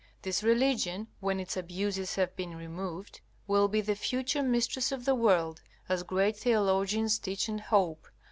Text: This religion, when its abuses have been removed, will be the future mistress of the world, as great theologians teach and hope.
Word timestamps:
This 0.23 0.41
religion, 0.41 1.09
when 1.19 1.39
its 1.39 1.55
abuses 1.55 2.15
have 2.15 2.35
been 2.35 2.55
removed, 2.57 3.21
will 3.45 3.67
be 3.67 3.81
the 3.81 3.95
future 3.95 4.41
mistress 4.41 4.91
of 4.91 5.05
the 5.05 5.13
world, 5.13 5.61
as 5.87 6.01
great 6.01 6.37
theologians 6.37 7.19
teach 7.19 7.47
and 7.47 7.61
hope. 7.61 8.07